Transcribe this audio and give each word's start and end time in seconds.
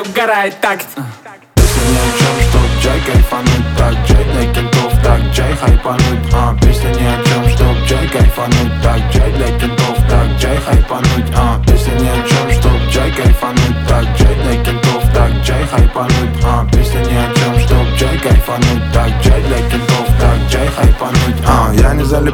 Чай 0.00 0.08
угорает 0.08 0.60
такт 0.60 0.86
чай 2.82 3.00
кайфануть 3.06 3.76
Так, 3.76 3.94
чай 4.06 4.24
для 4.24 4.54
кентов, 4.54 4.92
так, 5.02 5.20
чай 5.34 5.54
хайпануть 5.56 6.32
а, 6.32 6.56
Песня 6.60 6.88
ни 6.90 7.06
о 7.06 7.22
чем, 7.24 7.48
чтоб 7.50 7.88
чай 7.88 8.08
кайфануть 8.08 8.82
Так, 8.82 9.00
чай 9.12 9.32
для 9.32 9.46
кентов, 9.58 9.96
так, 10.08 10.40
чай 10.40 10.56
хайпануть 10.56 11.32
а, 11.36 11.49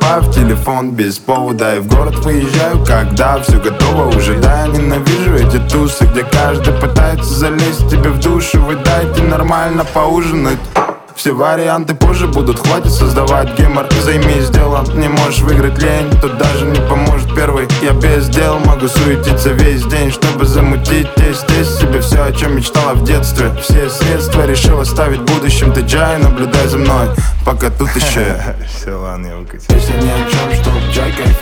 В 0.00 0.32
телефон 0.32 0.90
без 0.90 1.18
повода. 1.18 1.76
И 1.76 1.78
в 1.78 1.86
город 1.86 2.16
выезжаю, 2.24 2.84
когда 2.84 3.40
все 3.40 3.60
готово. 3.60 4.08
Уже 4.08 4.34
Да, 4.38 4.62
я 4.62 4.66
ненавижу 4.66 5.34
эти 5.34 5.58
тусы, 5.70 6.04
где 6.04 6.24
каждый 6.24 6.74
пытается 6.74 7.32
залезть 7.32 7.88
тебе 7.88 8.10
в 8.10 8.18
душу. 8.20 8.60
Вы 8.60 8.76
дайте 8.76 9.22
нормально 9.22 9.84
поужинать. 9.84 10.58
Все 11.14 11.32
варианты 11.32 11.94
позже 11.94 12.26
будут, 12.26 12.58
хватит 12.58 12.92
создавать 12.92 13.56
гемор. 13.58 13.86
Займись 14.02 14.50
делом, 14.50 14.84
не 14.98 15.08
можешь 15.08 15.42
выиграть 15.42 15.78
лень. 15.78 16.10
Тут 16.20 16.38
даже 16.38 16.66
не 16.66 16.80
поможет 16.88 17.34
первый. 17.34 17.68
Я 17.82 17.92
без 17.92 18.28
дел 18.28 18.58
могу 18.58 18.88
суетиться 18.88 19.50
весь 19.50 19.84
день 19.84 20.10
Чтобы 20.10 20.44
замутить 20.44 21.08
здесь, 21.16 21.40
здесь 21.40 21.68
все, 22.00 22.24
о 22.24 22.32
чем 22.32 22.56
мечтала 22.56 22.94
в 22.94 23.04
детстве. 23.04 23.50
Все 23.60 23.88
средства 23.90 24.46
решил 24.46 24.80
оставить 24.80 25.20
будущим. 25.22 25.72
Ты 25.72 25.80
джай, 25.82 26.18
наблюдай 26.18 26.66
за 26.68 26.78
мной, 26.78 27.08
пока 27.44 27.70
тут 27.70 27.88
еще 27.94 28.36
Все, 28.68 28.92
ладно, 28.92 29.26
я 29.26 29.36
выкатил. 29.36 29.66
Песня 29.74 29.94
ни 29.94 30.08
о 30.08 30.30
чем, 30.30 30.62
чтоб 30.62 30.74
джай 30.92 31.12
кайфануть 31.12 31.39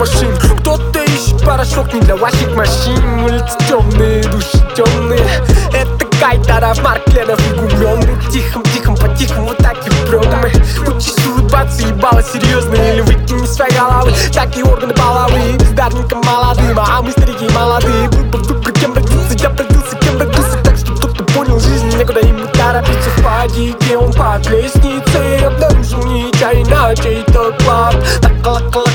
машин. 0.00 0.34
Кто-то 0.38 1.02
ищет 1.04 1.44
порошок 1.44 1.92
не 1.92 2.00
для 2.00 2.16
ваших 2.16 2.56
машин. 2.56 3.24
Улицы 3.24 3.56
темные, 3.68 4.22
души 4.24 4.58
темные. 4.74 5.26
Это 5.72 6.06
Кайтаров, 6.18 6.82
Марк 6.82 7.06
Ленов 7.08 7.40
и 7.50 7.54
Гуменный 7.54 8.16
Тихом-тихом, 8.30 8.96
по-тихому 8.96 9.48
вот 9.48 9.58
так 9.58 9.76
и 9.86 9.90
прем 10.08 10.24
мы. 10.40 10.50
Учись 10.92 11.16
улыбаться, 11.26 11.86
ебало 11.86 12.22
серьезно 12.22 12.74
Или 12.74 13.00
выкини 13.02 13.44
из 13.44 13.54
своей 13.54 13.72
головы. 13.74 14.12
Такие 14.32 14.64
органы 14.64 14.94
половые 14.94 15.52
Бездарникам 15.58 16.22
молодым, 16.22 16.78
а 16.78 17.02
мы 17.02 17.10
старики 17.12 17.48
молодые. 17.54 18.08
Выбор, 18.08 18.40
выбор, 18.42 18.72
кем 18.72 18.94
родился, 18.94 19.34
я 19.34 19.48
родился, 19.50 19.96
кем 19.96 20.18
родился? 20.18 20.58
Так 20.64 20.76
что 20.76 20.94
кто-то 20.94 21.24
понял 21.24 21.60
жизнь, 21.60 21.88
некуда 21.98 22.20
ему 22.20 22.46
торопиться. 22.52 23.10
В 23.16 23.22
падике 23.22 23.96
Он 23.96 24.12
под 24.12 24.48
лестницей 24.48 25.46
обнаружил 25.46 26.02
нечаянно 26.04 26.94
чей-то 26.96 27.52
клад. 27.64 27.96
Так 28.22 28.42
колокола 28.42 28.89